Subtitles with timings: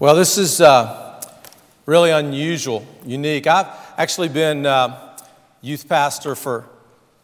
[0.00, 1.22] Well, this is uh,
[1.86, 3.46] really unusual, unique.
[3.46, 5.16] I've actually been uh,
[5.60, 6.64] youth pastor for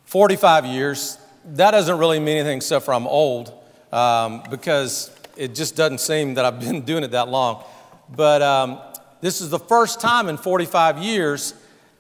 [0.05, 1.19] 45 years.
[1.45, 3.53] That doesn't really mean anything except for I'm old,
[3.91, 7.65] um, because it just doesn't seem that I've been doing it that long.
[8.09, 8.79] But um,
[9.21, 11.55] this is the first time in 45 years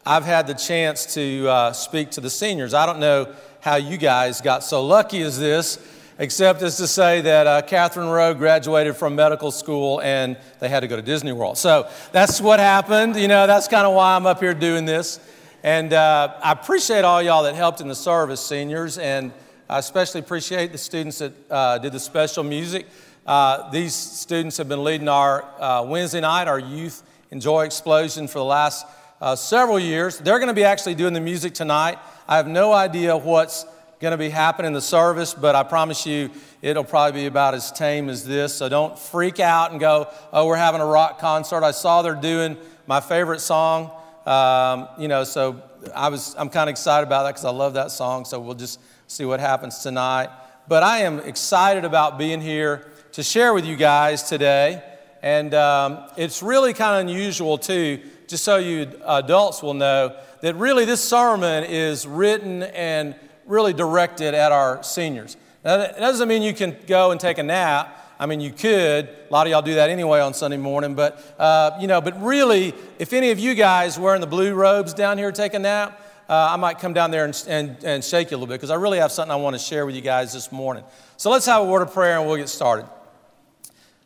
[0.06, 2.74] I've had the chance to uh, speak to the seniors.
[2.74, 5.84] I don't know how you guys got so lucky as this
[6.20, 10.80] except as to say that uh, Catherine Rowe graduated from medical school and they had
[10.80, 11.56] to go to Disney World.
[11.56, 13.16] So that's what happened.
[13.16, 15.18] You know, that's kind of why I'm up here doing this.
[15.62, 19.32] And uh, I appreciate all y'all that helped in the service, seniors, and
[19.66, 22.86] I especially appreciate the students that uh, did the special music.
[23.26, 28.40] Uh, these students have been leading our uh, Wednesday night, our Youth Enjoy Explosion for
[28.40, 28.86] the last
[29.22, 30.18] uh, several years.
[30.18, 31.98] They're going to be actually doing the music tonight.
[32.28, 33.64] I have no idea what's
[34.00, 36.30] going to be happening in the service, but I promise you
[36.62, 38.54] it'll probably be about as tame as this.
[38.54, 41.62] So don't freak out and go, oh, we're having a rock concert.
[41.62, 43.90] I saw they're doing my favorite song.
[44.24, 45.62] Um, you know, so
[45.94, 48.24] I was, I'm kind of excited about that because I love that song.
[48.24, 50.30] So we'll just see what happens tonight.
[50.66, 54.82] But I am excited about being here to share with you guys today.
[55.22, 60.54] And um, it's really kind of unusual, too, just so you adults will know that
[60.56, 63.14] really this sermon is written and
[63.50, 65.36] really directed at our seniors.
[65.64, 67.96] Now, that doesn't mean you can go and take a nap.
[68.18, 69.08] I mean, you could.
[69.08, 70.94] A lot of y'all do that anyway on Sunday morning.
[70.94, 74.94] But, uh, you know, but really, if any of you guys wearing the blue robes
[74.94, 78.30] down here take a nap, uh, I might come down there and, and, and shake
[78.30, 80.00] you a little bit because I really have something I want to share with you
[80.00, 80.84] guys this morning.
[81.16, 82.88] So let's have a word of prayer and we'll get started.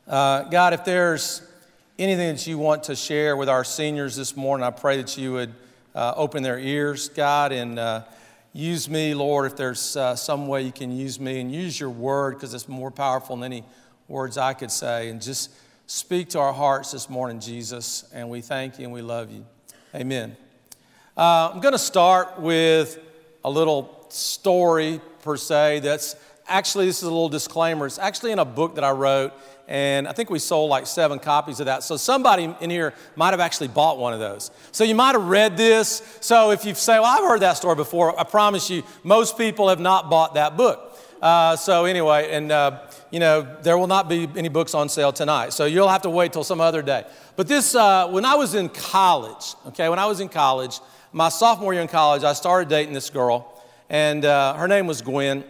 [0.08, 1.42] Uh, God, if there's
[1.98, 5.32] anything that you want to share with our seniors this morning, I pray that you
[5.32, 5.52] would
[5.94, 8.02] uh, open their ears, God, and uh,
[8.56, 11.90] Use me, Lord, if there's uh, some way you can use me, and use your
[11.90, 13.64] word because it's more powerful than any
[14.06, 15.08] words I could say.
[15.08, 15.50] And just
[15.88, 18.08] speak to our hearts this morning, Jesus.
[18.14, 19.44] And we thank you and we love you.
[19.92, 20.36] Amen.
[21.16, 22.96] Uh, I'm going to start with
[23.44, 26.14] a little story, per se, that's
[26.46, 27.86] actually, this is a little disclaimer.
[27.86, 29.32] It's actually in a book that I wrote
[29.66, 31.82] and I think we sold like seven copies of that.
[31.82, 34.50] So somebody in here might have actually bought one of those.
[34.72, 36.18] So you might have read this.
[36.20, 39.68] So if you say, well, I've heard that story before, I promise you, most people
[39.68, 40.90] have not bought that book.
[41.22, 45.12] Uh, so anyway, and uh, you know, there will not be any books on sale
[45.12, 45.54] tonight.
[45.54, 47.04] So you'll have to wait till some other day.
[47.36, 50.80] But this, uh, when I was in college, okay, when I was in college,
[51.12, 55.00] my sophomore year in college, I started dating this girl, and uh, her name was
[55.00, 55.44] Gwen,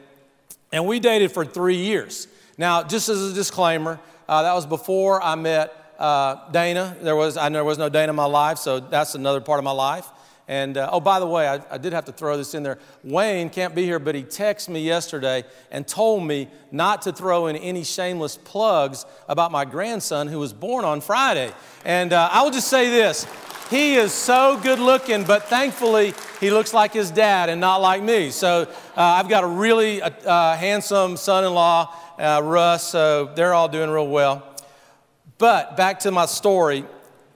[0.75, 2.27] and we dated for three years.
[2.59, 6.97] Now, just as a disclaimer, uh, that was before I met uh, Dana.
[7.01, 9.65] There was, I there was no Dana in my life, so that's another part of
[9.65, 10.09] my life.
[10.49, 12.79] And uh, oh, by the way, I, I, did have to throw this in there.
[13.05, 17.47] Wayne can't be here, but he texted me yesterday and told me not to throw
[17.47, 21.53] in any shameless plugs about my grandson who was born on Friday.
[21.85, 23.27] And uh, I will just say this
[23.71, 28.03] he is so good looking, but thankfully he looks like his dad and not like
[28.03, 28.31] me.
[28.31, 28.67] So uh,
[28.97, 33.69] I've got a really uh, uh, handsome son in law uh, Russ, so they're all
[33.69, 34.43] doing real well.
[35.39, 36.85] But back to my story,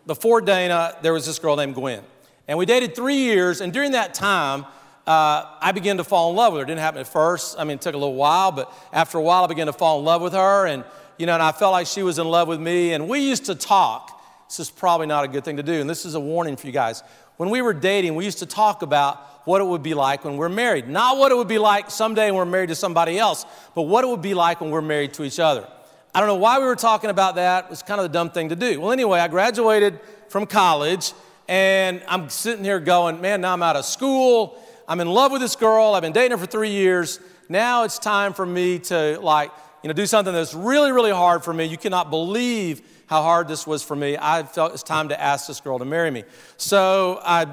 [0.06, 2.02] before Dana, there was this girl named Gwen.
[2.46, 4.64] And we dated three years, and during that time,
[5.06, 6.64] uh, I began to fall in love with her.
[6.64, 7.58] It didn't happen at first.
[7.58, 9.98] I mean, it took a little while, but after a while, I began to fall
[9.98, 10.66] in love with her.
[10.66, 10.84] And,
[11.16, 12.92] you know, and I felt like she was in love with me.
[12.92, 14.17] And we used to talk.
[14.48, 15.80] This is probably not a good thing to do.
[15.80, 17.02] And this is a warning for you guys.
[17.36, 20.36] When we were dating, we used to talk about what it would be like when
[20.36, 20.88] we're married.
[20.88, 24.04] Not what it would be like someday when we're married to somebody else, but what
[24.04, 25.68] it would be like when we're married to each other.
[26.14, 27.64] I don't know why we were talking about that.
[27.64, 28.80] It was kind of the dumb thing to do.
[28.80, 31.12] Well, anyway, I graduated from college
[31.46, 34.60] and I'm sitting here going, man, now I'm out of school.
[34.88, 35.94] I'm in love with this girl.
[35.94, 37.20] I've been dating her for three years.
[37.48, 39.50] Now it's time for me to, like,
[39.82, 41.64] you know, do something that's really, really hard for me.
[41.64, 44.16] You cannot believe how hard this was for me.
[44.20, 46.24] I felt it's time to ask this girl to marry me.
[46.58, 47.46] So I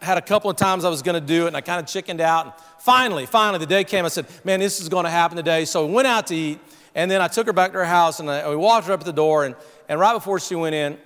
[0.00, 1.86] had a couple of times I was going to do it, and I kind of
[1.86, 2.44] chickened out.
[2.46, 4.04] And finally, finally, the day came.
[4.04, 6.60] I said, "Man, this is going to happen today." So we went out to eat,
[6.94, 9.00] and then I took her back to her house, and I, we walked her up
[9.00, 9.44] at the door.
[9.44, 9.56] And,
[9.88, 10.96] and right before she went in,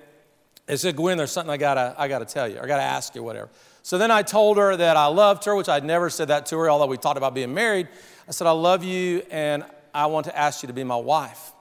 [0.68, 2.60] I said, "Gwen, there's something I gotta I gotta tell you.
[2.60, 3.48] I gotta ask you, whatever."
[3.82, 6.58] So then I told her that I loved her, which I'd never said that to
[6.58, 7.88] her, although we talked about being married.
[8.28, 9.64] I said, "I love you, and
[9.94, 11.53] I want to ask you to be my wife."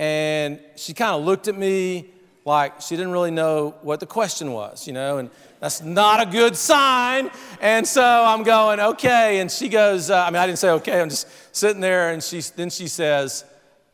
[0.00, 2.06] And she kind of looked at me
[2.46, 5.30] like she didn't really know what the question was, you know, and
[5.60, 7.30] that's not a good sign.
[7.60, 9.40] And so I'm going, okay.
[9.40, 12.22] And she goes, uh, I mean, I didn't say okay, I'm just sitting there, and
[12.22, 13.44] she, then she says,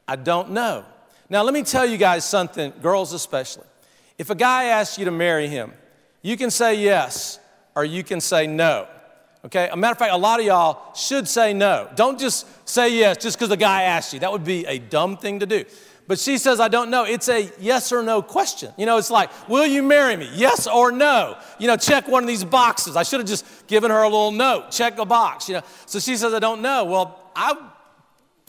[0.06, 0.84] I don't know.
[1.28, 3.66] Now, let me tell you guys something, girls especially.
[4.16, 5.72] If a guy asks you to marry him,
[6.22, 7.40] you can say yes
[7.74, 8.86] or you can say no.
[9.44, 9.68] Okay?
[9.70, 11.88] A matter of fact, a lot of y'all should say no.
[11.96, 14.20] Don't just say yes just because the guy asked you.
[14.20, 15.64] That would be a dumb thing to do.
[16.08, 17.04] But she says, I don't know.
[17.04, 18.72] It's a yes or no question.
[18.76, 20.30] You know, it's like, will you marry me?
[20.34, 21.36] Yes or no?
[21.58, 22.94] You know, check one of these boxes.
[22.94, 25.62] I should have just given her a little note, check a box, you know.
[25.86, 26.84] So she says, I don't know.
[26.84, 27.56] Well, I,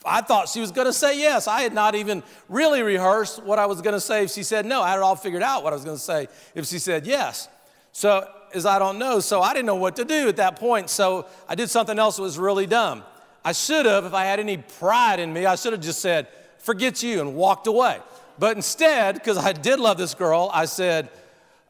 [0.06, 1.48] I thought she was going to say yes.
[1.48, 4.66] I had not even really rehearsed what I was going to say if she said
[4.66, 4.84] no.
[4.84, 7.50] I had all figured out what I was going to say if she said yes.
[7.92, 10.92] So, as I don't know, so I didn't know what to do at that point.
[10.92, 13.04] So I did something else that was really dumb.
[13.44, 16.28] I should have, if I had any pride in me, I should have just said,
[16.68, 17.98] forget you, and walked away.
[18.38, 21.10] But instead, because I did love this girl, I said,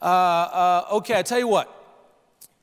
[0.02, 1.72] uh, uh, okay, I tell you what,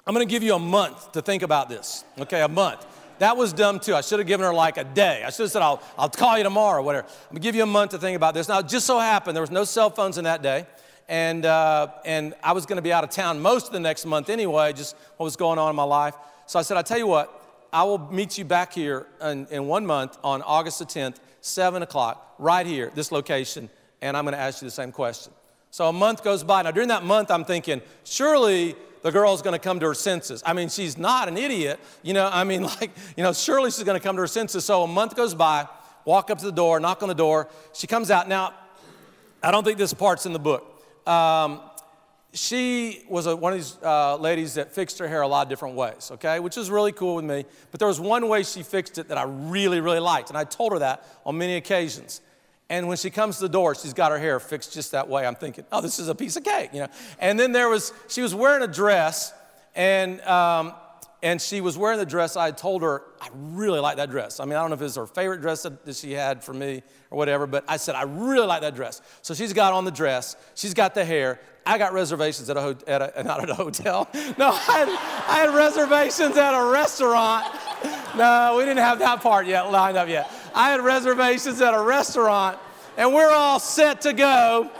[0.04, 2.04] I'm gonna give you a month to think about this.
[2.18, 2.84] Okay, a month.
[3.20, 3.94] That was dumb too.
[3.94, 5.22] I should have given her like a day.
[5.24, 7.06] I should have said, I'll, I'll call you tomorrow or whatever.
[7.06, 8.48] I'm gonna give you a month to think about this.
[8.48, 10.66] Now, it just so happened there was no cell phones in that day.
[11.08, 14.28] And, uh, and I was gonna be out of town most of the next month
[14.28, 16.16] anyway, just what was going on in my life.
[16.46, 17.30] So I said, I'll tell you what,
[17.72, 21.82] I will meet you back here in, in one month on August the 10th 7
[21.82, 23.68] o'clock, right here, this location,
[24.00, 25.30] and I'm going to ask you the same question.
[25.70, 26.62] So a month goes by.
[26.62, 30.42] Now, during that month, I'm thinking, surely the girl's going to come to her senses.
[30.46, 31.78] I mean, she's not an idiot.
[32.02, 34.64] You know, I mean, like, you know, surely she's going to come to her senses.
[34.64, 35.68] So a month goes by,
[36.06, 37.48] walk up to the door, knock on the door.
[37.74, 38.26] She comes out.
[38.26, 38.54] Now,
[39.42, 40.64] I don't think this part's in the book.
[41.06, 41.60] Um,
[42.34, 45.48] she was a, one of these uh, ladies that fixed her hair a lot of
[45.48, 47.44] different ways, okay, which is really cool with me.
[47.70, 50.44] But there was one way she fixed it that I really, really liked, and I
[50.44, 52.20] told her that on many occasions.
[52.68, 55.26] And when she comes to the door, she's got her hair fixed just that way.
[55.26, 56.88] I'm thinking, oh, this is a piece of cake, you know.
[57.20, 59.32] And then there was, she was wearing a dress,
[59.76, 60.72] and um,
[61.24, 62.36] and she was wearing the dress.
[62.36, 64.40] I told her, I really like that dress.
[64.40, 66.52] I mean, I don't know if it was her favorite dress that she had for
[66.52, 69.00] me or whatever, but I said, I really like that dress.
[69.22, 71.40] So she's got on the dress, she's got the hair.
[71.66, 74.06] I got reservations at a, at a not at a hotel.
[74.36, 77.46] No, I had, I had reservations at a restaurant.
[78.18, 80.30] No, we didn't have that part yet lined up yet.
[80.54, 82.58] I had reservations at a restaurant,
[82.98, 84.70] and we're all set to go.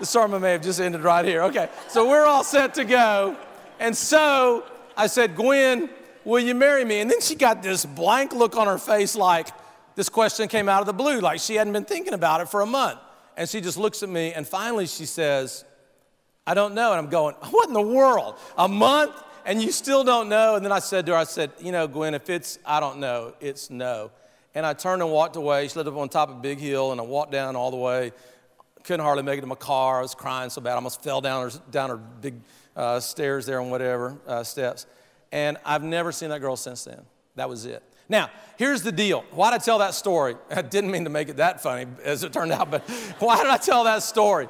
[0.00, 1.42] The sermon may have just ended right here.
[1.42, 3.36] Okay, so we're all set to go.
[3.78, 4.64] And so
[4.98, 5.88] I said, Gwen,
[6.24, 7.00] will you marry me?
[7.00, 9.48] And then she got this blank look on her face like
[9.94, 12.60] this question came out of the blue, like she hadn't been thinking about it for
[12.60, 12.98] a month.
[13.36, 15.64] And she just looks at me and finally she says,
[16.46, 16.90] I don't know.
[16.90, 18.34] And I'm going, what in the world?
[18.58, 19.12] A month
[19.46, 20.56] and you still don't know?
[20.56, 22.98] And then I said to her, I said, you know, Gwen, if it's I don't
[22.98, 24.10] know, it's no.
[24.54, 25.68] And I turned and walked away.
[25.68, 27.76] She lived up on top of a big hill, and I walked down all the
[27.76, 28.12] way.
[28.82, 29.98] Couldn't hardly make it to my car.
[29.98, 30.72] I was crying so bad.
[30.72, 32.34] I almost fell down her, down her big
[32.78, 34.86] uh, stairs there and whatever, uh, steps.
[35.32, 37.02] And I've never seen that girl since then.
[37.34, 37.82] That was it.
[38.08, 39.24] Now, here's the deal.
[39.32, 40.36] Why did I tell that story?
[40.50, 42.88] I didn't mean to make it that funny, as it turned out, but
[43.18, 44.48] why did I tell that story?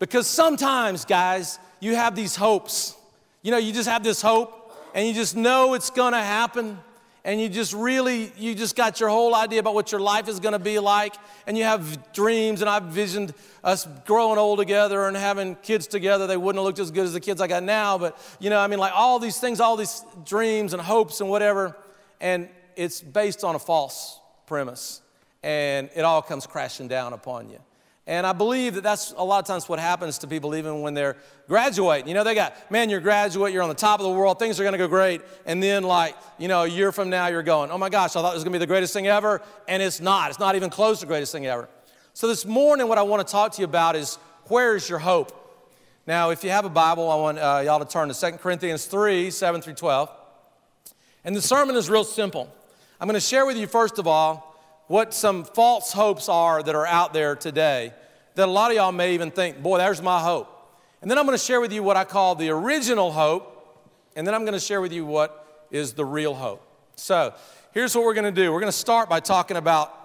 [0.00, 2.96] Because sometimes, guys, you have these hopes.
[3.42, 6.78] You know, you just have this hope, and you just know it's gonna happen
[7.24, 10.40] and you just really you just got your whole idea about what your life is
[10.40, 11.14] going to be like
[11.46, 13.32] and you have dreams and i've visioned
[13.62, 16.26] us growing old together and having kids together.
[16.26, 18.58] They wouldn't have looked as good as the kids i got now but you know
[18.58, 21.76] i mean like all these things all these dreams and hopes and whatever
[22.20, 25.00] and it's based on a false premise
[25.42, 27.58] and it all comes crashing down upon you
[28.06, 30.92] and I believe that that's a lot of times what happens to people even when
[30.92, 31.16] they're
[31.46, 32.08] graduating.
[32.08, 34.58] You know, they got, man, you're graduate, you're on the top of the world, things
[34.58, 35.20] are gonna go great.
[35.46, 38.22] And then, like, you know, a year from now, you're going, oh my gosh, I
[38.22, 39.40] thought it was gonna be the greatest thing ever.
[39.68, 40.30] And it's not.
[40.30, 41.68] It's not even close to the greatest thing ever.
[42.12, 44.16] So this morning, what I wanna talk to you about is
[44.46, 45.38] where is your hope?
[46.04, 48.86] Now, if you have a Bible, I want uh, y'all to turn to 2 Corinthians
[48.86, 50.10] 3 7 through 12.
[51.24, 52.52] And the sermon is real simple.
[53.00, 54.51] I'm gonna share with you, first of all,
[54.86, 57.92] what some false hopes are that are out there today
[58.34, 60.48] that a lot of y'all may even think, boy, there's my hope.
[61.00, 63.48] And then I'm going to share with you what I call the original hope,
[64.16, 66.66] and then I'm going to share with you what is the real hope.
[66.96, 67.34] So
[67.72, 69.98] here's what we're going to do we're going to start by talking about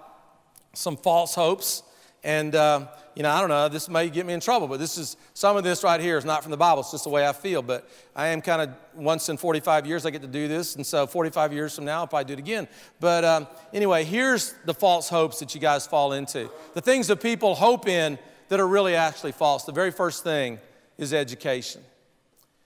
[0.74, 1.82] some false hopes.
[2.24, 4.96] And uh, you know, I don't know, this may get me in trouble, but this
[4.96, 6.82] is some of this right here is not from the Bible.
[6.82, 7.62] It's just the way I feel.
[7.62, 10.86] But I am kind of once in 45 years I get to do this, and
[10.86, 12.68] so 45 years from now I'll probably do it again.
[13.00, 16.48] But um, anyway, here's the false hopes that you guys fall into.
[16.74, 18.20] The things that people hope in
[18.50, 19.64] that are really actually false.
[19.64, 20.60] The very first thing
[20.96, 21.82] is education.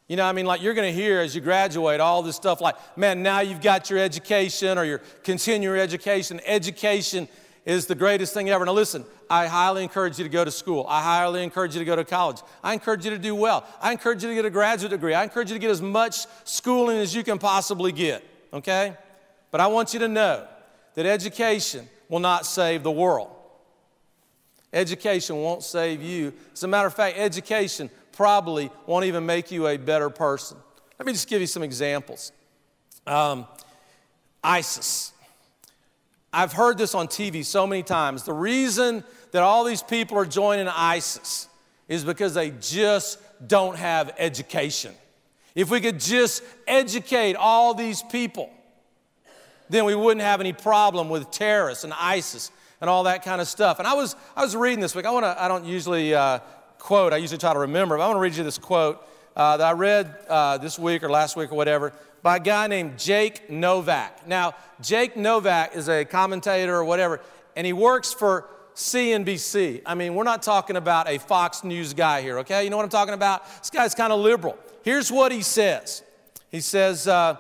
[0.06, 2.60] You know, I mean, like you're going to hear as you graduate all this stuff
[2.60, 6.42] like, man, now you've got your education or your continuing education.
[6.44, 7.26] Education
[7.64, 8.64] is the greatest thing ever.
[8.64, 10.84] Now, listen, I highly encourage you to go to school.
[10.88, 12.38] I highly encourage you to go to college.
[12.62, 13.66] I encourage you to do well.
[13.80, 15.14] I encourage you to get a graduate degree.
[15.14, 18.96] I encourage you to get as much schooling as you can possibly get, okay?
[19.50, 20.46] But I want you to know
[20.94, 23.30] that education will not save the world.
[24.72, 26.32] Education won't save you.
[26.52, 30.56] As a matter of fact, education probably won't even make you a better person.
[30.98, 32.32] Let me just give you some examples.
[33.06, 33.46] Um,
[34.42, 35.12] ISIS.
[36.32, 38.22] I've heard this on TV so many times.
[38.22, 41.48] The reason that all these people are joining ISIS
[41.88, 44.94] is because they just don't have education.
[45.54, 48.50] If we could just educate all these people,
[49.68, 53.46] then we wouldn't have any problem with terrorists and ISIS and all that kind of
[53.46, 53.78] stuff.
[53.78, 55.04] And I was, I was reading this week.
[55.04, 56.38] I, wanna, I don't usually uh,
[56.78, 59.58] quote, I usually try to remember, but I want to read you this quote uh,
[59.58, 62.98] that I read uh, this week or last week or whatever by a guy named
[62.98, 64.26] Jake Novak.
[64.26, 67.20] Now, Jake Novak is a commentator or whatever,
[67.56, 69.82] and he works for CNBC.
[69.84, 72.64] I mean, we're not talking about a Fox News guy here, okay?
[72.64, 73.46] You know what I'm talking about?
[73.58, 74.56] This guy's kind of liberal.
[74.82, 76.02] Here's what he says
[76.50, 77.36] He says, uh,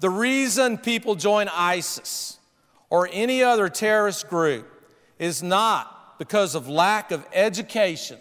[0.00, 2.38] The reason people join ISIS
[2.90, 4.68] or any other terrorist group
[5.18, 8.18] is not because of lack of education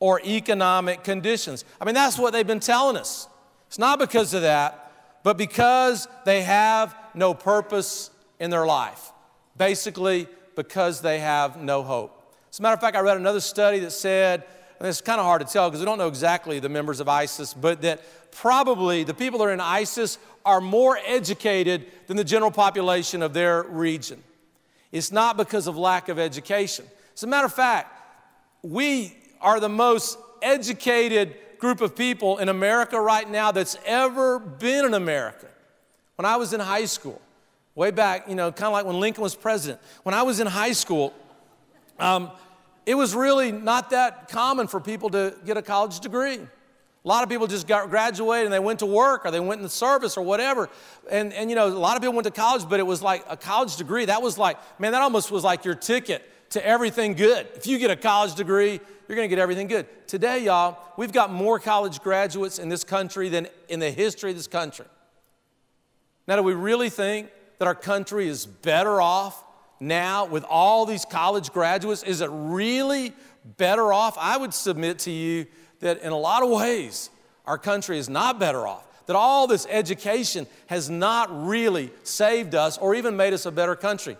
[0.00, 1.64] or economic conditions.
[1.80, 3.28] I mean, that's what they've been telling us.
[3.68, 4.79] It's not because of that,
[5.22, 9.12] but because they have no purpose in their life.
[9.56, 12.16] Basically, because they have no hope.
[12.50, 14.44] As a matter of fact, I read another study that said,
[14.78, 17.08] and it's kind of hard to tell because we don't know exactly the members of
[17.08, 22.24] ISIS, but that probably the people that are in ISIS are more educated than the
[22.24, 24.22] general population of their region.
[24.90, 26.86] It's not because of lack of education.
[27.14, 27.94] As a matter of fact,
[28.62, 34.84] we are the most educated group of people in America right now that's ever been
[34.86, 35.46] in America.
[36.16, 37.20] When I was in high school,
[37.74, 39.80] way back, you know, kind of like when Lincoln was president.
[40.02, 41.14] When I was in high school,
[41.98, 42.30] um,
[42.86, 46.38] it was really not that common for people to get a college degree.
[47.02, 49.60] A lot of people just got graduated and they went to work or they went
[49.60, 50.68] in the service or whatever.
[51.10, 53.24] And, and you know, a lot of people went to college, but it was like
[53.28, 54.04] a college degree.
[54.04, 57.46] That was like, man, that almost was like your ticket to everything good.
[57.54, 59.86] If you get a college degree, you're going to get everything good.
[60.06, 64.36] Today, y'all, we've got more college graduates in this country than in the history of
[64.36, 64.86] this country.
[66.26, 69.42] Now, do we really think that our country is better off
[69.80, 72.02] now with all these college graduates?
[72.02, 73.12] Is it really
[73.56, 74.16] better off?
[74.18, 75.46] I would submit to you
[75.80, 77.10] that in a lot of ways,
[77.46, 78.86] our country is not better off.
[79.06, 83.74] That all this education has not really saved us or even made us a better
[83.74, 84.16] country.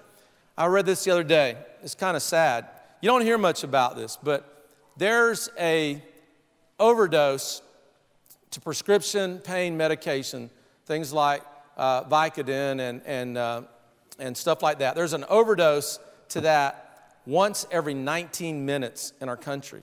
[0.58, 1.56] I read this the other day.
[1.82, 2.66] It's kind of sad.
[3.00, 6.02] You don't hear much about this, but there's a
[6.78, 7.62] overdose
[8.50, 10.50] to prescription pain medication,
[10.86, 11.42] things like
[11.76, 13.62] uh, Vicodin and, and, uh,
[14.18, 14.94] and stuff like that.
[14.94, 15.98] There's an overdose
[16.30, 19.82] to that once every 19 minutes in our country.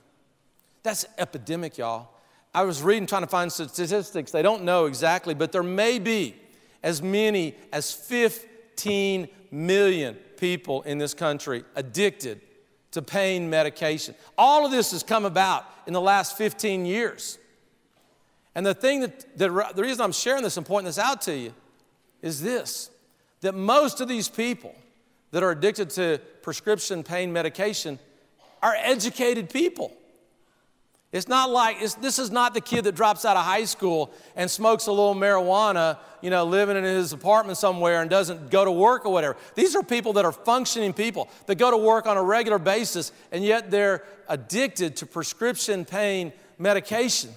[0.83, 2.09] That's epidemic, y'all.
[2.53, 4.31] I was reading, trying to find statistics.
[4.31, 6.35] They don't know exactly, but there may be
[6.83, 7.93] as many as
[8.77, 12.39] 15 million people in this country addicted
[12.91, 14.13] to pain medication.
[14.37, 17.39] All of this has come about in the last 15 years.
[18.53, 21.35] And the thing that, that the reason I'm sharing this and pointing this out to
[21.35, 21.53] you
[22.21, 22.91] is this
[23.41, 24.75] that most of these people
[25.31, 27.99] that are addicted to prescription pain medication
[28.63, 29.91] are educated people.
[31.13, 34.11] It's not like, it's, this is not the kid that drops out of high school
[34.35, 38.65] and smokes a little marijuana, you know, living in his apartment somewhere and doesn't go
[38.65, 39.37] to work or whatever.
[39.55, 43.13] These are people that are functioning people that go to work on a regular basis
[43.31, 47.31] and yet they're addicted to prescription pain medication.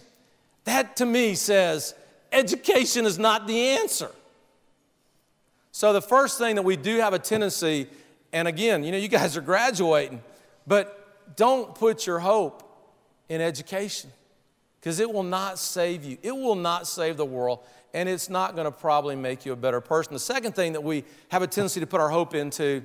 [0.65, 1.95] That to me says
[2.33, 4.11] education is not the answer.
[5.73, 7.87] So, the first thing that we do have a tendency,
[8.33, 10.21] and again, you know, you guys are graduating,
[10.67, 12.70] but don't put your hope
[13.31, 14.11] in education
[14.79, 16.19] because it will not save you.
[16.23, 17.61] It will not save the world,
[17.95, 20.13] and it's not going to probably make you a better person.
[20.13, 22.83] The second thing that we have a tendency to put our hope into,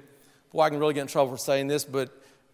[0.54, 2.10] boy, I can really get in trouble for saying this, but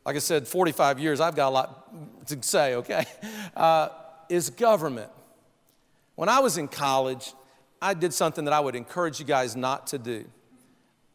[0.05, 3.05] like I said, 45 years, I've got a lot to say, okay,
[3.55, 3.89] uh,
[4.29, 5.11] is government.
[6.15, 7.33] When I was in college,
[7.81, 10.25] I did something that I would encourage you guys not to do.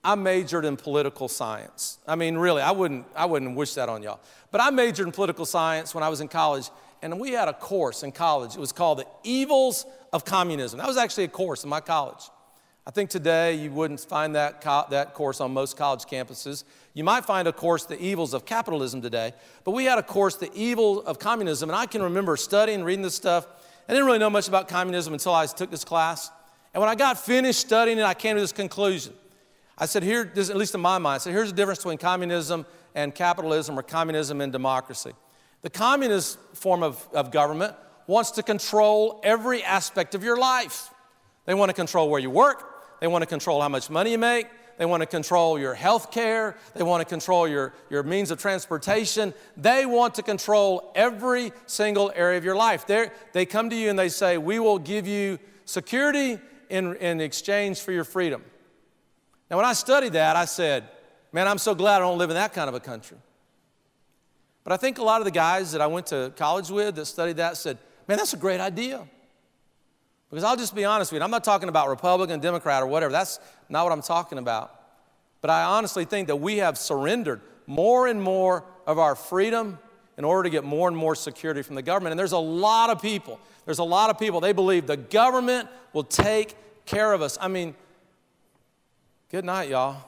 [0.07, 1.99] I majored in political science.
[2.07, 4.21] I mean, really, I wouldn't, I wouldn't wish that on y'all.
[4.53, 6.71] But I majored in political science when I was in college,
[7.03, 8.55] and we had a course in college.
[8.55, 10.79] It was called The Evils of Communism.
[10.79, 12.31] That was actually a course in my college.
[12.87, 16.63] I think today you wouldn't find that, co- that course on most college campuses.
[16.95, 19.33] You might find a course, The Evils of Capitalism, today.
[19.65, 23.03] But we had a course, The Evil of Communism, and I can remember studying, reading
[23.03, 23.49] this stuff.
[23.89, 26.31] I didn't really know much about communism until I took this class.
[26.73, 29.13] And when I got finished studying it, I came to this conclusion.
[29.79, 31.99] I said, here, this, at least in my mind, I said, here's the difference between
[31.99, 32.65] communism
[32.95, 35.13] and capitalism or communism and democracy.
[35.63, 37.75] The communist form of, of government
[38.07, 40.91] wants to control every aspect of your life.
[41.45, 44.19] They want to control where you work, they want to control how much money you
[44.19, 44.47] make,
[44.79, 48.39] they want to control your health care, they want to control your, your means of
[48.39, 49.33] transportation.
[49.57, 52.87] They want to control every single area of your life.
[52.87, 57.21] They're, they come to you and they say, We will give you security in, in
[57.21, 58.43] exchange for your freedom.
[59.51, 60.89] Now, when I studied that, I said,
[61.33, 63.17] man, I'm so glad I don't live in that kind of a country.
[64.65, 67.07] But I think a lot of the guys that I went to college with that
[67.07, 69.07] studied that said, man, that's a great idea.
[70.29, 73.13] Because I'll just be honest with you, I'm not talking about Republican, Democrat, or whatever.
[73.13, 73.39] That's
[73.69, 74.73] not what I'm talking about.
[75.41, 79.79] But I honestly think that we have surrendered more and more of our freedom
[80.19, 82.13] in order to get more and more security from the government.
[82.13, 85.69] And there's a lot of people, there's a lot of people, they believe the government
[85.93, 87.39] will take care of us.
[87.41, 87.75] I mean,
[89.37, 90.03] good night, y'all.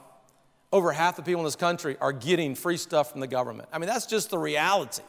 [0.73, 3.69] Over half the people in this country are getting free stuff from the government.
[3.71, 5.03] I mean, that's just the reality.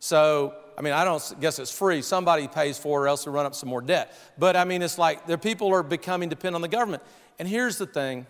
[0.00, 2.02] So, I mean, I don't guess it's free.
[2.02, 4.12] Somebody pays for it or else we run up some more debt.
[4.38, 7.00] But I mean, it's like the people are becoming dependent on the government.
[7.38, 8.26] And here's the thing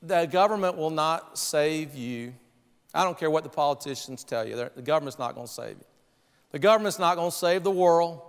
[0.00, 2.32] the government will not save you.
[2.94, 5.84] I don't care what the politicians tell you, the government's not going to save you.
[6.52, 8.22] The government's not going to save the world,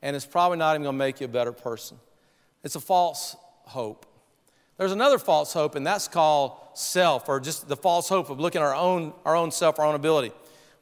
[0.00, 1.98] and it's probably not even going to make you a better person.
[2.64, 3.36] It's a false
[3.66, 4.05] hope.
[4.78, 8.60] There's another false hope, and that's called self, or just the false hope of looking
[8.60, 10.32] at our own, our own self, our own ability.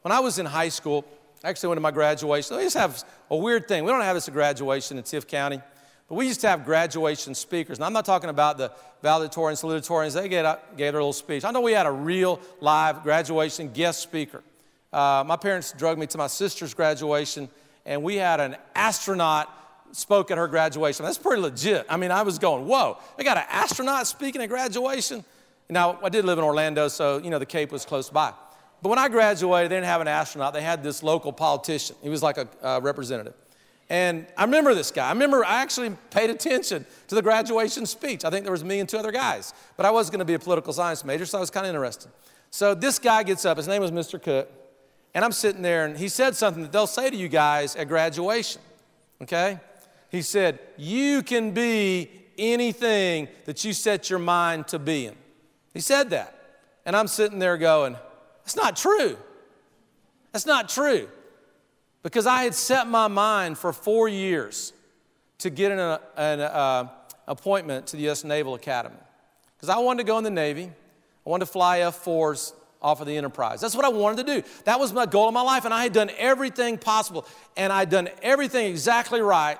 [0.01, 1.05] When I was in high school,
[1.43, 2.57] I actually went to my graduation.
[2.57, 3.85] They just have a weird thing.
[3.85, 5.61] We don't have this at graduation in Tift County,
[6.09, 7.77] but we used to have graduation speakers.
[7.77, 8.71] And I'm not talking about the
[9.01, 10.13] valedictorians, salutatorians.
[10.13, 11.45] They gave, up, gave their little speech.
[11.45, 14.43] I know we had a real live graduation guest speaker.
[14.91, 17.47] Uh, my parents drugged me to my sister's graduation,
[17.85, 19.49] and we had an astronaut
[19.91, 21.05] spoke at her graduation.
[21.05, 21.85] That's pretty legit.
[21.89, 25.23] I mean, I was going, whoa, they got an astronaut speaking at graduation?
[25.69, 28.33] Now, I did live in Orlando, so, you know, the Cape was close by.
[28.81, 30.53] But when I graduated, they didn't have an astronaut.
[30.53, 31.95] They had this local politician.
[32.03, 33.33] He was like a representative.
[33.89, 35.07] And I remember this guy.
[35.07, 38.25] I remember I actually paid attention to the graduation speech.
[38.25, 39.53] I think there was me and two other guys.
[39.77, 41.69] But I was going to be a political science major, so I was kind of
[41.69, 42.11] interested.
[42.51, 43.57] So this guy gets up.
[43.57, 44.21] His name was Mr.
[44.21, 44.49] Cook.
[45.13, 47.87] And I'm sitting there, and he said something that they'll say to you guys at
[47.87, 48.61] graduation.
[49.21, 49.59] Okay?
[50.15, 55.15] He said, You can be anything that you set your mind to being.
[55.73, 56.31] He said that.
[56.85, 57.97] And I'm sitting there going,
[58.43, 59.17] that's not true.
[60.31, 61.09] That's not true.
[62.01, 64.71] Because I had set my mind for four years
[65.39, 65.79] to get an,
[66.15, 66.87] an uh,
[67.27, 68.23] appointment to the U.S.
[68.23, 68.95] Naval Academy.
[69.57, 70.65] Because I wanted to go in the Navy,
[71.25, 73.59] I wanted to fly F 4s off of the Enterprise.
[73.59, 74.47] That's what I wanted to do.
[74.63, 77.25] That was my goal in my life, and I had done everything possible,
[77.57, 79.57] and I'd done everything exactly right.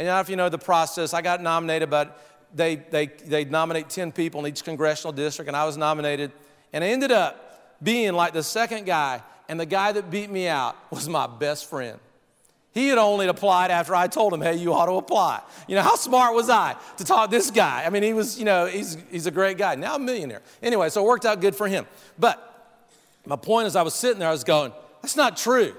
[0.00, 2.18] And now, if you know the process, I got nominated, but
[2.54, 6.32] they, they, they nominate 10 people in each congressional district, and I was nominated.
[6.72, 10.48] And I ended up being like the second guy, and the guy that beat me
[10.48, 11.98] out was my best friend.
[12.72, 15.42] He had only applied after I told him, hey, you ought to apply.
[15.68, 17.84] You know, how smart was I to talk this guy?
[17.84, 19.74] I mean, he was, you know, he's, he's a great guy.
[19.74, 20.40] Now a millionaire.
[20.62, 21.86] Anyway, so it worked out good for him.
[22.18, 22.80] But
[23.26, 25.74] my point is, I was sitting there, I was going, that's not true.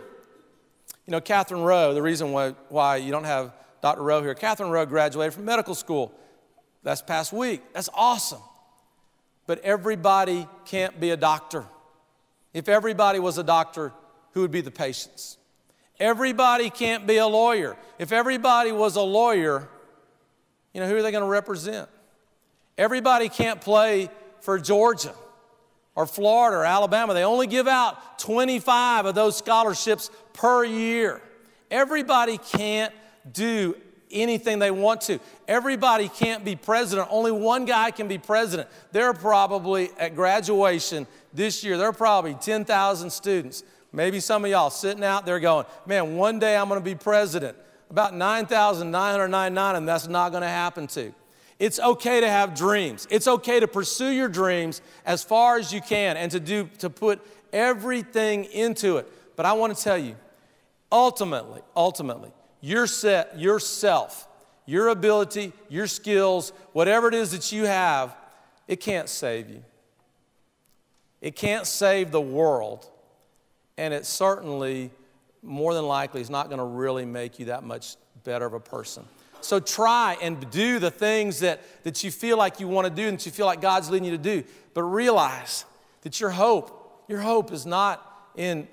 [1.08, 3.52] You know, Catherine Rowe, the reason why, why you don't have
[3.82, 4.04] Dr.
[4.04, 6.14] Rowe here, Catherine Rowe graduated from medical school.
[6.84, 7.62] That's past week.
[7.74, 8.42] That's awesome.
[9.48, 11.66] But everybody can't be a doctor.
[12.54, 13.92] If everybody was a doctor,
[14.34, 15.38] who would be the patients?
[16.00, 17.78] Everybody can't be a lawyer.
[18.00, 19.68] If everybody was a lawyer,
[20.74, 21.90] you know, who are they going to represent?
[22.78, 24.10] Everybody can't play
[24.42, 25.14] for Georgia
[25.96, 27.14] or Florida or Alabama.
[27.14, 31.22] They only give out 25 of those scholarships per year.
[31.70, 32.94] Everybody can't
[33.32, 33.76] do
[34.12, 35.20] anything they want to.
[35.48, 37.08] Everybody can't be president.
[37.12, 38.70] Only one guy can be president.
[38.92, 43.64] There are probably, at graduation this year, there are probably 10,000 students.
[43.94, 46.96] Maybe some of y'all sitting out there going, man, one day I'm going to be
[46.96, 47.58] president.
[47.90, 51.14] About 9,999, and that's not going to happen to.
[51.60, 53.06] It's okay to have dreams.
[53.12, 56.90] It's okay to pursue your dreams as far as you can and to do to
[56.90, 57.20] put
[57.54, 59.08] everything into it.
[59.36, 60.16] But I want to tell you,
[60.92, 62.32] ultimately, ultimately,
[62.62, 64.28] your set, yourself,
[64.66, 68.16] your ability, your skills, whatever it is that you have,
[68.68, 69.64] it can't save you.
[71.20, 72.90] It can't save the world.
[73.78, 74.92] And it certainly,
[75.44, 78.60] more than likely, is not going to really make you that much better of a
[78.60, 79.06] person.
[79.42, 83.08] So try and do the things that, that you feel like you want to do
[83.08, 84.44] and that you feel like God's leading you to do.
[84.74, 85.66] But realize
[86.02, 88.68] that your hope, your hope is not in,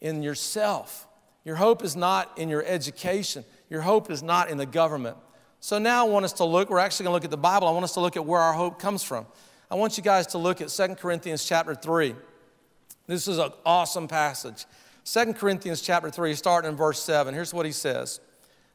[0.00, 1.07] in yourself.
[1.48, 3.42] Your hope is not in your education.
[3.70, 5.16] Your hope is not in the government.
[5.60, 7.66] So now I want us to look, we're actually going to look at the Bible.
[7.66, 9.24] I want us to look at where our hope comes from.
[9.70, 12.14] I want you guys to look at 2 Corinthians chapter 3.
[13.06, 14.66] This is an awesome passage.
[15.06, 17.32] 2 Corinthians chapter 3, starting in verse 7.
[17.32, 18.20] Here's what he says.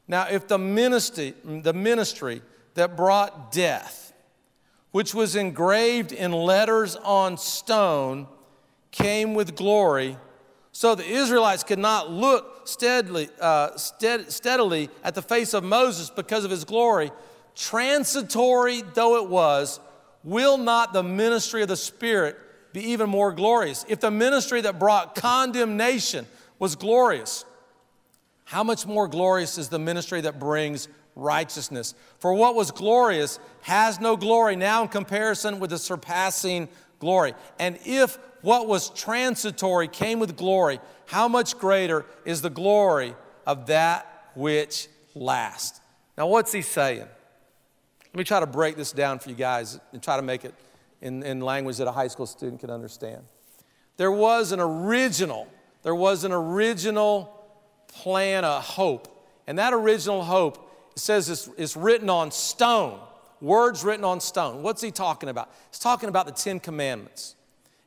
[0.08, 2.42] Now, if the ministry, the ministry
[2.74, 4.12] that brought death,
[4.90, 8.26] which was engraved in letters on stone,
[8.90, 10.16] came with glory,
[10.76, 16.10] so the Israelites could not look steadily, uh, stead, steadily at the face of Moses
[16.10, 17.12] because of his glory.
[17.54, 19.78] Transitory though it was,
[20.24, 22.36] will not the ministry of the Spirit
[22.72, 23.86] be even more glorious.
[23.88, 26.26] If the ministry that brought condemnation
[26.58, 27.44] was glorious,
[28.42, 31.94] how much more glorious is the ministry that brings righteousness?
[32.18, 37.34] For what was glorious has no glory now in comparison with the surpassing glory.
[37.60, 43.14] And if what was transitory came with glory, how much greater is the glory
[43.46, 45.80] of that which lasts?
[46.18, 47.08] Now, what's he saying?
[48.04, 50.54] Let me try to break this down for you guys and try to make it
[51.00, 53.22] in, in language that a high school student can understand.
[53.96, 55.48] There was an original,
[55.82, 57.34] there was an original
[57.88, 59.08] plan, a hope.
[59.46, 63.00] And that original hope says it's, it's written on stone,
[63.40, 64.62] words written on stone.
[64.62, 65.50] What's he talking about?
[65.70, 67.36] He's talking about the Ten Commandments.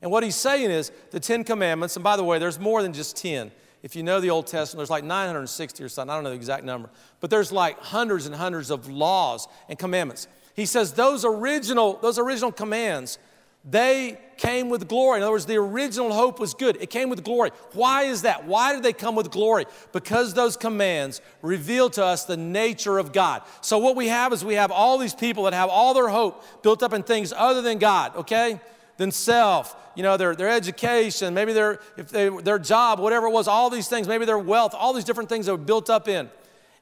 [0.01, 2.93] And what he's saying is the Ten Commandments, and by the way, there's more than
[2.93, 3.51] just 10.
[3.83, 6.11] If you know the Old Testament, there's like 960 or something.
[6.11, 6.89] I don't know the exact number.
[7.19, 10.27] But there's like hundreds and hundreds of laws and commandments.
[10.55, 13.19] He says those original, those original commands,
[13.63, 15.17] they came with glory.
[15.17, 16.77] In other words, the original hope was good.
[16.79, 17.51] It came with glory.
[17.73, 18.45] Why is that?
[18.45, 19.65] Why did they come with glory?
[19.91, 23.41] Because those commands reveal to us the nature of God.
[23.61, 26.43] So what we have is we have all these people that have all their hope
[26.63, 28.59] built up in things other than God, okay?
[28.97, 33.31] Than self, you know, their, their education, maybe their, if they, their job, whatever it
[33.31, 36.07] was, all these things, maybe their wealth, all these different things that were built up
[36.07, 36.29] in.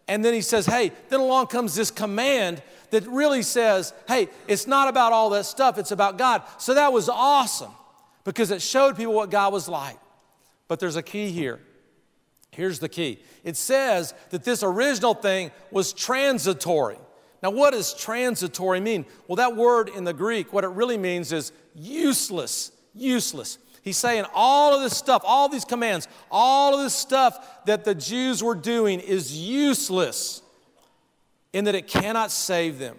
[0.08, 4.68] And then he says, hey, then along comes this command that really says, hey, it's
[4.68, 6.44] not about all that stuff, it's about God.
[6.58, 7.72] So that was awesome
[8.24, 9.98] because it showed people what God was like.
[10.68, 11.60] But there's a key here.
[12.52, 16.98] Here's the key it says that this original thing was transitory.
[17.46, 19.06] Now, what does transitory mean?
[19.28, 23.60] Well, that word in the Greek, what it really means is useless, useless.
[23.84, 27.94] He's saying all of this stuff, all these commands, all of this stuff that the
[27.94, 30.42] Jews were doing is useless
[31.54, 32.98] in that it cannot save them.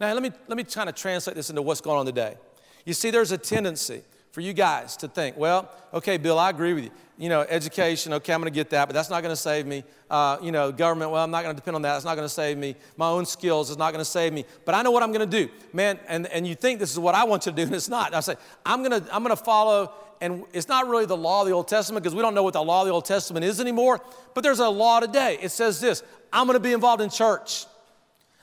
[0.00, 2.38] Now, let me, let me kind of translate this into what's going on today.
[2.86, 4.00] You see, there's a tendency
[4.34, 6.90] for you guys to think, well, okay, Bill, I agree with you.
[7.16, 9.64] You know, education, okay, I'm going to get that, but that's not going to save
[9.64, 9.84] me.
[10.10, 11.92] Uh, you know, government, well, I'm not going to depend on that.
[11.92, 12.74] That's not going to save me.
[12.96, 14.44] My own skills is not going to save me.
[14.64, 16.00] But I know what I'm going to do, man.
[16.08, 18.12] And, and you think this is what I want you to do, and it's not.
[18.12, 18.34] I say,
[18.66, 21.54] I'm going to I'm going to follow, and it's not really the law of the
[21.54, 24.00] Old Testament because we don't know what the law of the Old Testament is anymore.
[24.34, 25.38] But there's a law today.
[25.40, 27.66] It says this I'm going to be involved in church.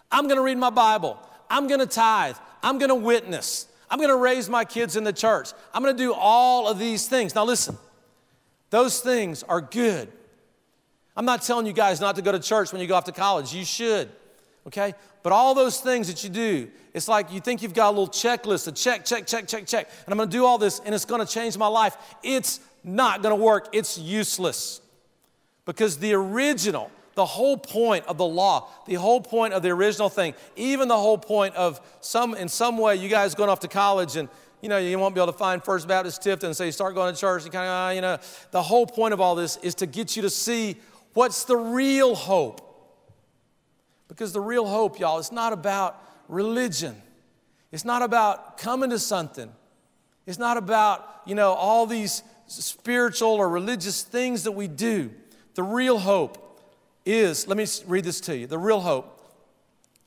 [0.10, 1.20] I'm going to read my Bible.
[1.50, 2.38] I'm going to tithe.
[2.64, 3.68] I'm going to witness.
[3.92, 5.50] I'm going to raise my kids in the church.
[5.74, 7.36] I'm going to do all of these things.
[7.36, 7.78] Now, listen,
[8.70, 10.10] those things are good.
[11.16, 13.12] I'm not telling you guys not to go to church when you go off to
[13.12, 13.54] college.
[13.54, 14.10] You should,
[14.66, 14.94] okay?
[15.24, 18.08] But all those things that you do, it's like you think you've got a little
[18.08, 20.96] checklist, a check, check, check, check, check, and I'm going to do all this and
[20.96, 21.98] it's going to change my life.
[22.24, 23.68] It's not going to work.
[23.74, 24.80] It's useless.
[25.66, 30.10] Because the original, the whole point of the law, the whole point of the original
[30.10, 33.68] thing, even the whole point of some, in some way, you guys going off to
[33.68, 34.30] college and
[34.62, 37.14] you know, you won't be able to find First Baptist Tifton, so you start going
[37.14, 38.20] to church, and kind of, uh, you know,
[38.52, 40.76] the whole point of all this is to get you to see
[41.14, 42.68] what's the real hope.
[44.08, 46.96] Because the real hope, y'all, is not about religion.
[47.72, 49.52] It's not about coming to something.
[50.28, 55.12] It's not about, you know, all these spiritual or religious things that we do.
[55.56, 56.38] The real hope
[57.06, 58.48] is, let me read this to you.
[58.48, 59.20] The real hope,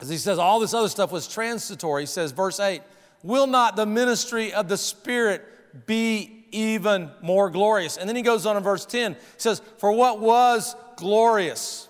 [0.01, 2.03] as he says, all this other stuff was transitory.
[2.03, 2.83] He says, verse 8,
[3.23, 7.97] will not the ministry of the Spirit be even more glorious?
[7.97, 11.89] And then he goes on in verse 10, he says, For what was glorious?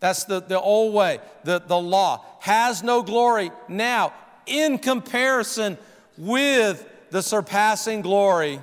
[0.00, 4.14] That's the, the old way, the, the law, has no glory now
[4.46, 5.76] in comparison
[6.16, 8.60] with the surpassing glory.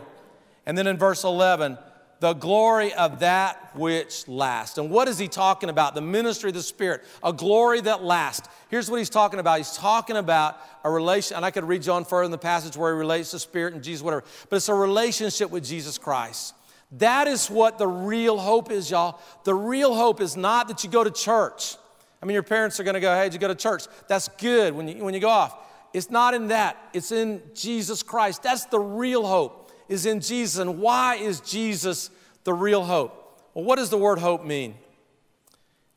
[0.66, 1.78] And then in verse 11,
[2.20, 4.78] the glory of that which lasts.
[4.78, 5.94] And what is he talking about?
[5.96, 8.50] The ministry of the Spirit, a glory that lasts.
[8.70, 9.58] Here's what he's talking about.
[9.58, 12.94] He's talking about a relation, and I could read John further in the passage where
[12.94, 16.56] he relates to Spirit and Jesus, whatever, but it's a relationship with Jesus Christ.
[16.94, 19.20] That is what the real hope is, y'all.
[19.44, 21.76] The real hope is not that you go to church.
[22.22, 23.84] I mean, your parents are going to go, hey, did you go to church?
[24.08, 25.56] That's good when you, when you go off.
[25.94, 28.44] It's not in that, it's in Jesus Christ.
[28.44, 30.60] That's the real hope is in Jesus.
[30.60, 32.10] And why is Jesus
[32.44, 33.42] the real hope?
[33.54, 34.76] Well, what does the word hope mean?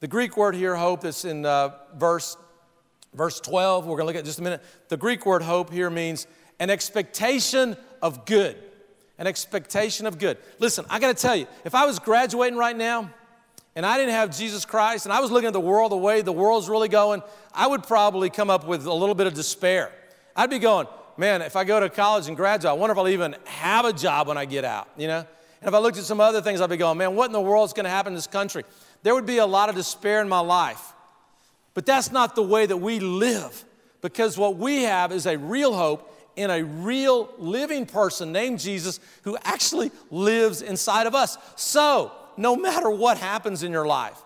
[0.00, 2.37] The Greek word here, hope, that's in uh, verse,
[3.12, 4.62] verse 12, we're going to look at just a minute.
[4.88, 6.26] The Greek word hope here means
[6.59, 8.57] an expectation of good.
[9.18, 10.38] An expectation of good.
[10.59, 13.11] Listen, I got to tell you, if I was graduating right now,
[13.76, 16.22] and I didn't have Jesus Christ, and I was looking at the world the way
[16.22, 17.22] the world's really going,
[17.53, 19.92] I would probably come up with a little bit of despair.
[20.35, 23.09] I'd be going, man, if I go to college and graduate, I wonder if I'll
[23.09, 25.25] even have a job when I get out, you know?
[25.61, 27.40] And if I looked at some other things, I'd be going, man, what in the
[27.40, 28.64] world is going to happen in this country?
[29.03, 30.94] There would be a lot of despair in my life.
[31.75, 33.64] But that's not the way that we live
[34.01, 39.01] because what we have is a real hope in a real living person named Jesus
[39.23, 41.37] who actually lives inside of us.
[41.57, 44.18] So, no matter what happens in your life,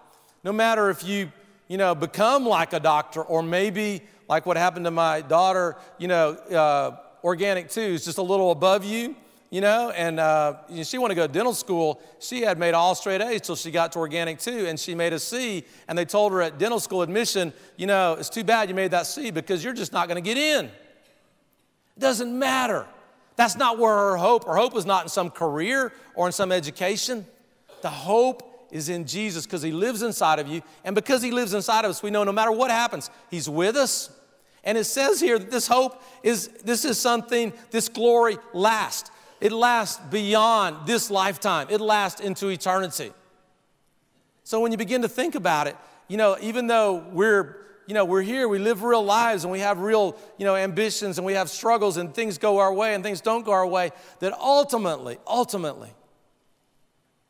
[0.44, 1.32] no matter if you,
[1.68, 6.08] you know, become like a doctor or maybe like what happened to my daughter, you
[6.08, 9.16] know, uh, organic two, is just a little above you,
[9.50, 12.00] you know, and uh, she wanted to go to dental school.
[12.18, 15.12] She had made all straight A's till she got to organic two, and she made
[15.12, 15.64] a C.
[15.86, 18.90] And they told her at dental school admission, you know, it's too bad you made
[18.90, 20.66] that C because you're just not going to get in.
[20.66, 22.86] It doesn't matter.
[23.36, 26.52] That's not where her hope, her hope is not in some career or in some
[26.52, 27.26] education.
[27.82, 30.60] The hope is in Jesus because He lives inside of you.
[30.84, 33.76] And because He lives inside of us, we know no matter what happens, He's with
[33.76, 34.10] us.
[34.64, 39.10] And it says here that this hope is, this is something, this glory lasts.
[39.40, 43.12] It lasts beyond this lifetime, it lasts into eternity.
[44.42, 45.76] So when you begin to think about it,
[46.08, 47.56] you know, even though we're,
[47.86, 51.18] you know, we're here, we live real lives and we have real, you know, ambitions
[51.18, 53.90] and we have struggles and things go our way and things don't go our way,
[54.18, 55.90] that ultimately, ultimately,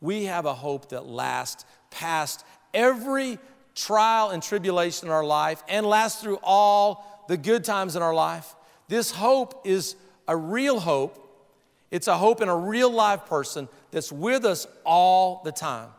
[0.05, 3.39] we have a hope that lasts past every
[3.75, 8.15] trial and tribulation in our life and lasts through all the good times in our
[8.15, 8.55] life.
[8.89, 9.97] This hope is
[10.29, 11.25] a real hope
[11.95, 15.91] it's a hope in a real live person that's with us all the time.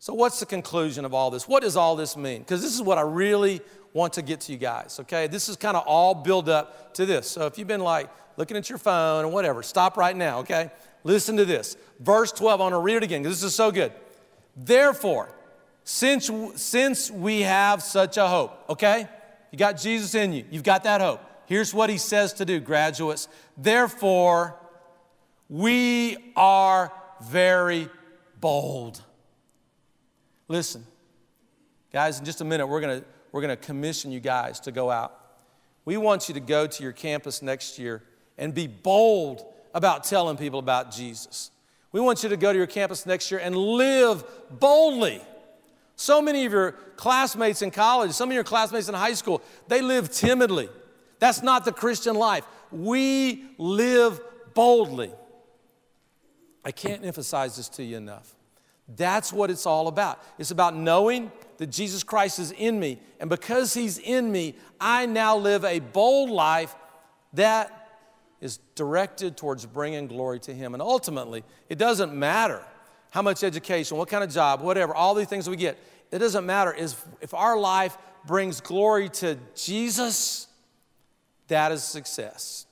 [0.00, 1.46] So, what's the conclusion of all this?
[1.46, 2.40] What does all this mean?
[2.40, 3.60] Because this is what I really
[3.92, 5.28] want to get to you guys, okay?
[5.28, 7.30] This is kind of all build up to this.
[7.30, 10.72] So, if you've been like looking at your phone or whatever, stop right now, okay?
[11.06, 11.76] Listen to this.
[12.00, 13.92] Verse 12, I want to read it again because this is so good.
[14.56, 15.32] Therefore,
[15.84, 19.08] since, since we have such a hope, okay?
[19.52, 21.20] You got Jesus in you, you've got that hope.
[21.46, 23.28] Here's what he says to do, graduates.
[23.56, 24.56] Therefore,
[25.48, 26.92] we are
[27.22, 27.88] very
[28.40, 29.00] bold.
[30.48, 30.84] Listen,
[31.92, 34.72] guys, in just a minute, we're going to we're going to commission you guys to
[34.72, 35.20] go out.
[35.84, 38.02] We want you to go to your campus next year
[38.38, 39.44] and be bold
[39.76, 41.50] about telling people about Jesus.
[41.92, 45.20] We want you to go to your campus next year and live boldly.
[45.96, 49.82] So many of your classmates in college, some of your classmates in high school, they
[49.82, 50.70] live timidly.
[51.18, 52.44] That's not the Christian life.
[52.72, 54.18] We live
[54.54, 55.12] boldly.
[56.64, 58.34] I can't emphasize this to you enough.
[58.88, 60.22] That's what it's all about.
[60.38, 62.98] It's about knowing that Jesus Christ is in me.
[63.20, 66.74] And because He's in me, I now live a bold life
[67.34, 67.85] that
[68.40, 70.74] is directed towards bringing glory to Him.
[70.74, 72.62] And ultimately, it doesn't matter
[73.10, 75.78] how much education, what kind of job, whatever, all these things we get.
[76.10, 76.72] It doesn't matter.
[76.72, 77.96] Is if our life
[78.26, 80.48] brings glory to Jesus,
[81.48, 82.66] that is success.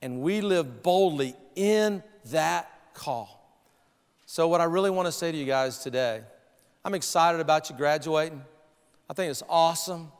[0.00, 3.34] And we live boldly in that call.
[4.26, 6.22] So, what I really want to say to you guys today,
[6.84, 8.42] I'm excited about you graduating.
[9.10, 10.12] I think it's awesome.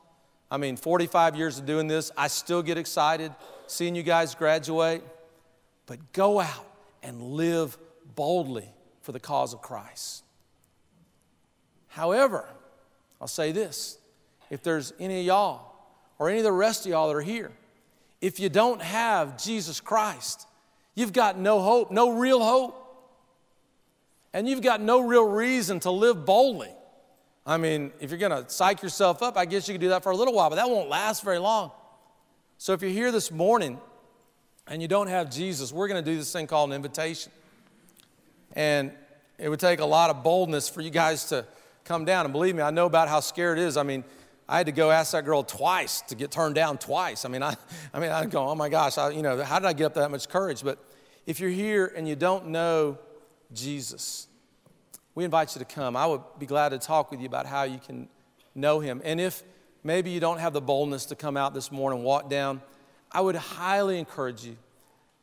[0.50, 3.32] I mean, 45 years of doing this, I still get excited
[3.68, 5.02] seeing you guys graduate.
[5.86, 6.66] But go out
[7.02, 7.78] and live
[8.14, 8.68] boldly
[9.02, 10.24] for the cause of Christ.
[11.88, 12.46] However,
[13.20, 13.98] I'll say this
[14.50, 15.72] if there's any of y'all
[16.18, 17.50] or any of the rest of y'all that are here,
[18.20, 20.48] if you don't have Jesus Christ,
[20.98, 22.74] You've got no hope, no real hope.
[24.32, 26.72] And you've got no real reason to live boldly.
[27.46, 30.02] I mean, if you're going to psych yourself up, I guess you could do that
[30.02, 31.70] for a little while, but that won't last very long.
[32.60, 33.78] So if you're here this morning
[34.66, 37.30] and you don't have Jesus, we're going to do this thing called an invitation.
[38.54, 38.90] And
[39.38, 41.46] it would take a lot of boldness for you guys to
[41.84, 42.26] come down.
[42.26, 43.76] And believe me, I know about how scared it is.
[43.76, 44.02] I mean,
[44.48, 47.24] I had to go ask that girl twice to get turned down twice.
[47.24, 47.54] I mean, I,
[47.94, 49.94] I mean, I go, oh my gosh, I, you know, how did I get up
[49.94, 50.64] that much courage?
[50.64, 50.84] But
[51.26, 52.98] if you're here and you don't know
[53.52, 54.26] Jesus,
[55.14, 55.94] we invite you to come.
[55.94, 58.08] I would be glad to talk with you about how you can
[58.56, 59.00] know him.
[59.04, 59.44] And if
[59.88, 62.60] maybe you don't have the boldness to come out this morning, and walk down,
[63.10, 64.56] I would highly encourage you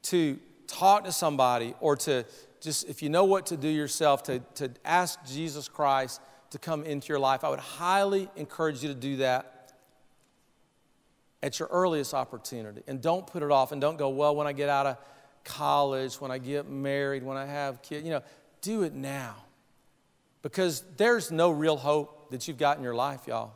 [0.04, 2.26] to talk to somebody or to
[2.62, 6.84] just, if you know what to do yourself, to, to ask Jesus Christ to come
[6.84, 7.44] into your life.
[7.44, 9.72] I would highly encourage you to do that
[11.44, 12.82] at your earliest opportunity.
[12.88, 14.98] And don't put it off and don't go, well, when I get out of
[15.44, 18.24] college, when I get married, when I have kids, you know,
[18.62, 19.36] do it now.
[20.42, 23.54] Because there's no real hope that you've got in your life, y'all.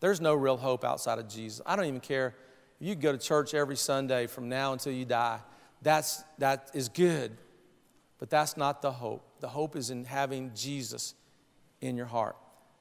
[0.00, 1.60] There's no real hope outside of Jesus.
[1.64, 2.34] I don't even care
[2.80, 5.40] you go to church every Sunday from now until you die.
[5.82, 7.36] That's, that is good,
[8.18, 9.40] but that's not the hope.
[9.40, 11.14] The hope is in having Jesus
[11.80, 12.36] in your heart.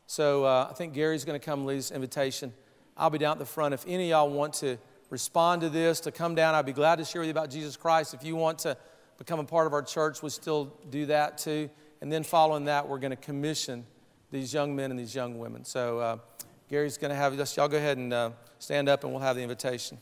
[0.08, 2.54] So uh, I think Gary's going to come lead this invitation.
[2.98, 3.74] I'll be down at the front.
[3.74, 4.78] If any of y'all want to
[5.10, 7.76] respond to this, to come down, I'd be glad to share with you about Jesus
[7.78, 8.14] Christ.
[8.14, 8.78] If you want to
[9.18, 11.70] become a part of our church, we still do that too.
[12.02, 13.86] And then following that, we're going to commission
[14.32, 15.66] these young men and these young women.
[15.66, 16.18] So uh,
[16.70, 17.58] Gary's going to have us.
[17.58, 18.30] Y'all go ahead and uh,
[18.60, 19.98] stand up and we'll have the invitation.